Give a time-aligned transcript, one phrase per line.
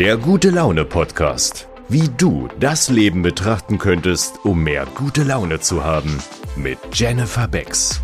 [0.00, 1.68] Der gute Laune Podcast.
[1.90, 6.22] Wie du das Leben betrachten könntest, um mehr gute Laune zu haben.
[6.56, 8.00] Mit Jennifer Becks.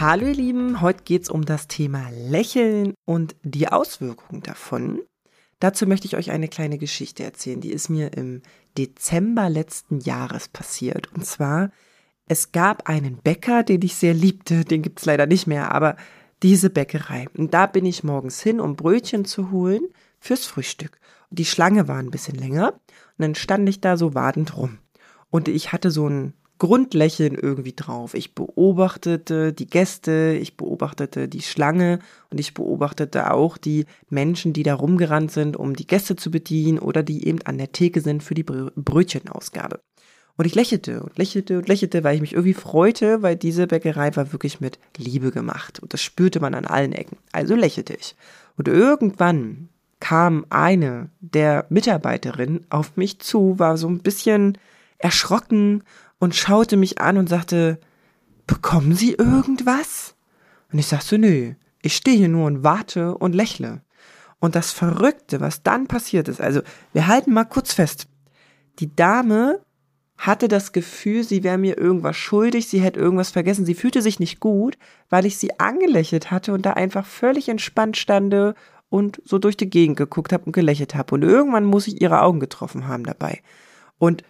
[0.00, 5.02] Hallo ihr Lieben, heute geht es um das Thema Lächeln und die Auswirkungen davon.
[5.60, 8.42] Dazu möchte ich euch eine kleine Geschichte erzählen, die ist mir im
[8.76, 11.12] Dezember letzten Jahres passiert.
[11.14, 11.70] Und zwar,
[12.26, 15.94] es gab einen Bäcker, den ich sehr liebte, den gibt es leider nicht mehr, aber
[16.42, 17.26] diese Bäckerei.
[17.36, 19.82] Und da bin ich morgens hin, um Brötchen zu holen
[20.20, 20.98] fürs Frühstück.
[21.30, 24.78] Und die Schlange war ein bisschen länger und dann stand ich da so wartend rum.
[25.30, 28.14] Und ich hatte so ein Grundlächeln irgendwie drauf.
[28.14, 31.98] Ich beobachtete die Gäste, ich beobachtete die Schlange
[32.30, 36.78] und ich beobachtete auch die Menschen, die da rumgerannt sind, um die Gäste zu bedienen
[36.78, 39.80] oder die eben an der Theke sind für die Brötchenausgabe.
[40.36, 44.14] Und ich lächelte und lächelte und lächelte, weil ich mich irgendwie freute, weil diese Bäckerei
[44.16, 45.80] war wirklich mit Liebe gemacht.
[45.80, 47.16] Und das spürte man an allen Ecken.
[47.32, 48.16] Also lächelte ich.
[48.56, 49.70] Und irgendwann
[50.00, 54.58] kam eine der Mitarbeiterinnen auf mich zu, war so ein bisschen
[54.98, 55.82] erschrocken
[56.18, 57.78] und schaute mich an und sagte,
[58.46, 60.14] bekommen Sie irgendwas?
[60.70, 63.82] Und ich sagte, nö, ich stehe hier nur und warte und lächle.
[64.38, 66.60] Und das Verrückte, was dann passiert ist, also
[66.92, 68.06] wir halten mal kurz fest.
[68.80, 69.60] Die Dame
[70.18, 73.66] hatte das Gefühl, sie wäre mir irgendwas schuldig, sie hätte irgendwas vergessen.
[73.66, 74.78] Sie fühlte sich nicht gut,
[75.10, 78.54] weil ich sie angelächelt hatte und da einfach völlig entspannt stande
[78.88, 81.14] und so durch die Gegend geguckt habe und gelächelt habe.
[81.14, 83.40] Und irgendwann muss ich ihre Augen getroffen haben dabei.
[83.98, 84.22] Und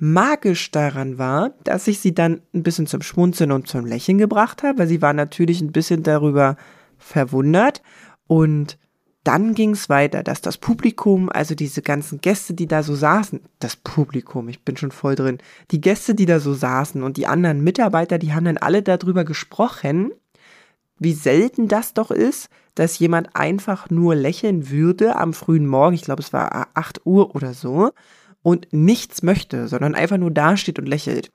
[0.00, 4.62] magisch daran war, dass ich sie dann ein bisschen zum Schmunzeln und zum Lächeln gebracht
[4.62, 6.56] habe, weil sie war natürlich ein bisschen darüber
[6.98, 7.82] verwundert
[8.26, 8.78] und
[9.24, 13.40] dann ging es weiter, dass das Publikum, also diese ganzen Gäste, die da so saßen,
[13.58, 15.38] das Publikum, ich bin schon voll drin,
[15.70, 19.24] die Gäste, die da so saßen und die anderen Mitarbeiter, die haben dann alle darüber
[19.24, 20.12] gesprochen,
[20.98, 26.02] wie selten das doch ist, dass jemand einfach nur lächeln würde am frühen Morgen, ich
[26.02, 27.90] glaube es war 8 Uhr oder so,
[28.42, 31.30] und nichts möchte, sondern einfach nur dasteht und lächelt.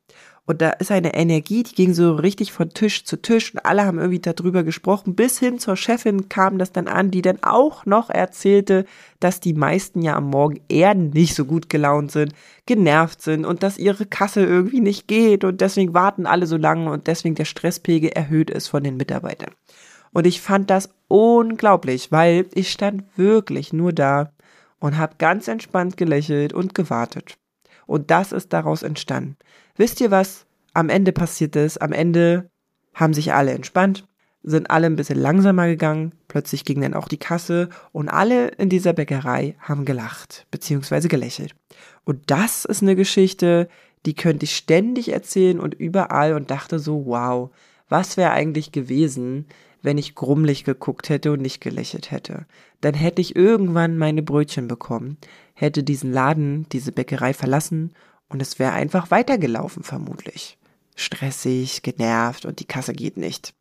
[0.47, 3.83] Und da ist eine Energie, die ging so richtig von Tisch zu Tisch und alle
[3.83, 5.15] haben irgendwie darüber gesprochen.
[5.15, 8.85] Bis hin zur Chefin kam das dann an, die dann auch noch erzählte,
[9.19, 12.33] dass die meisten ja am Morgen eher nicht so gut gelaunt sind,
[12.67, 16.91] genervt sind und dass ihre Kasse irgendwie nicht geht und deswegen warten alle so lange
[16.91, 19.51] und deswegen der Stresspegel erhöht ist von den Mitarbeitern.
[20.13, 24.31] Und ich fand das unglaublich, weil ich stand wirklich nur da
[24.79, 27.37] und habe ganz entspannt gelächelt und gewartet.
[27.85, 29.37] Und das ist daraus entstanden.
[29.75, 31.81] Wisst ihr, was am Ende passiert ist?
[31.81, 32.49] Am Ende
[32.93, 34.07] haben sich alle entspannt,
[34.43, 38.69] sind alle ein bisschen langsamer gegangen, plötzlich ging dann auch die Kasse und alle in
[38.69, 41.07] dieser Bäckerei haben gelacht bzw.
[41.07, 41.55] gelächelt.
[42.03, 43.67] Und das ist eine Geschichte,
[44.05, 47.49] die könnte ich ständig erzählen und überall und dachte so, wow,
[47.89, 49.47] was wäre eigentlich gewesen,
[49.85, 52.47] wenn ich grummelig geguckt hätte und nicht gelächelt hätte.
[52.81, 55.17] Dann hätte ich irgendwann meine Brötchen bekommen,
[55.53, 57.93] hätte diesen Laden, diese Bäckerei verlassen
[58.27, 60.57] und es wäre einfach weitergelaufen vermutlich.
[60.95, 63.53] Stressig, genervt und die Kasse geht nicht.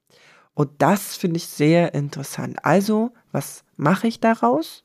[0.54, 2.64] Und das finde ich sehr interessant.
[2.64, 4.82] Also, was mache ich daraus?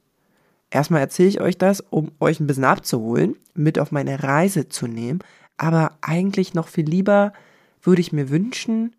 [0.71, 4.88] Erstmal erzähle ich euch das, um euch ein bisschen abzuholen, mit auf meine Reise zu
[4.88, 5.19] nehmen.
[5.57, 7.33] Aber eigentlich noch viel lieber
[7.81, 8.95] würde ich mir wünschen,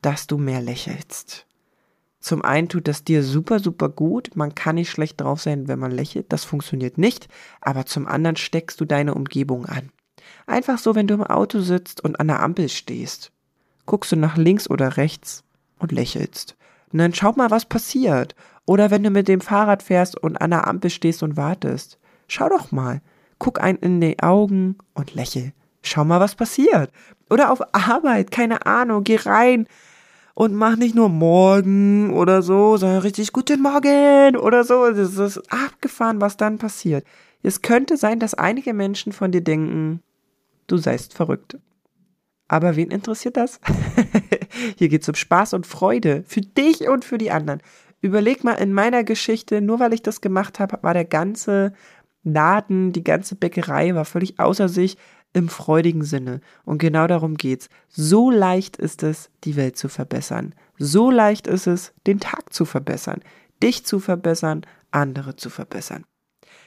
[0.00, 1.46] dass du mehr lächelst.
[2.26, 4.34] Zum einen tut das dir super, super gut.
[4.34, 6.32] Man kann nicht schlecht drauf sein, wenn man lächelt.
[6.32, 7.28] Das funktioniert nicht.
[7.60, 9.90] Aber zum anderen steckst du deine Umgebung an.
[10.44, 13.30] Einfach so, wenn du im Auto sitzt und an der Ampel stehst.
[13.84, 15.44] Guckst du nach links oder rechts
[15.78, 16.56] und lächelst.
[16.92, 18.34] Und dann schau mal, was passiert.
[18.64, 21.96] Oder wenn du mit dem Fahrrad fährst und an der Ampel stehst und wartest.
[22.26, 23.02] Schau doch mal.
[23.38, 25.52] Guck einen in die Augen und lächel.
[25.80, 26.90] Schau mal, was passiert.
[27.30, 29.68] Oder auf Arbeit, keine Ahnung, geh rein
[30.36, 34.90] und mach nicht nur morgen oder so, sondern richtig guten Morgen oder so.
[34.90, 37.06] Das ist abgefahren, was dann passiert.
[37.42, 40.02] Es könnte sein, dass einige Menschen von dir denken,
[40.66, 41.56] du seist verrückt.
[42.48, 43.60] Aber wen interessiert das?
[44.76, 47.62] Hier geht's um Spaß und Freude für dich und für die anderen.
[48.02, 51.72] Überleg mal in meiner Geschichte, nur weil ich das gemacht habe, war der ganze
[52.24, 54.98] Laden, die ganze Bäckerei war völlig außer sich,
[55.36, 56.40] im freudigen Sinne.
[56.64, 57.68] Und genau darum geht's.
[57.90, 60.54] So leicht ist es, die Welt zu verbessern.
[60.78, 63.20] So leicht ist es, den Tag zu verbessern,
[63.62, 66.06] dich zu verbessern, andere zu verbessern.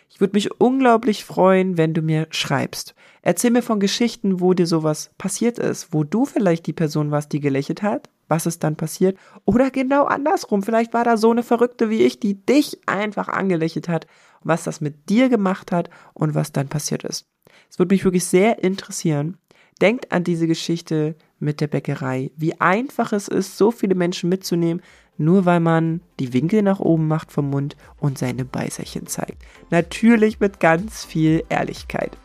[0.08, 2.94] Ich würde mich unglaublich freuen, wenn du mir schreibst.
[3.24, 7.34] Erzähl mir von Geschichten, wo dir sowas passiert ist, wo du vielleicht die Person warst,
[7.34, 10.62] die gelächelt hat, was ist dann passiert, oder genau andersrum.
[10.62, 14.06] Vielleicht war da so eine Verrückte wie ich, die dich einfach angelächelt hat,
[14.44, 17.26] was das mit dir gemacht hat und was dann passiert ist.
[17.70, 19.38] Es würde mich wirklich sehr interessieren,
[19.82, 24.84] Denkt an diese Geschichte mit der Bäckerei, wie einfach es ist, so viele Menschen mitzunehmen,
[25.18, 29.42] nur weil man die Winkel nach oben macht vom Mund und seine Beißerchen zeigt.
[29.70, 32.18] Natürlich mit ganz viel Ehrlichkeit.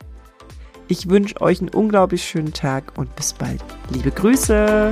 [0.89, 3.65] Ich wünsche euch einen unglaublich schönen Tag und bis bald.
[3.91, 4.91] Liebe Grüße!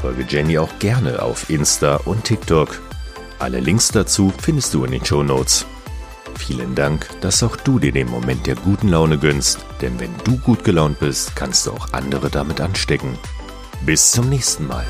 [0.00, 2.85] Folge Jenny auch gerne auf Insta und TikTok.
[3.38, 5.66] Alle Links dazu findest du in den Show Notes.
[6.38, 10.38] Vielen Dank, dass auch du dir den Moment der guten Laune gönnst, denn wenn du
[10.38, 13.18] gut gelaunt bist, kannst du auch andere damit anstecken.
[13.84, 14.86] Bis zum nächsten Mal.